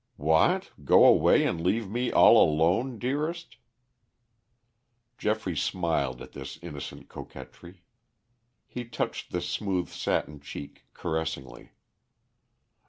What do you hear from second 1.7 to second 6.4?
me all alone, dearest?" Geoffrey smiled at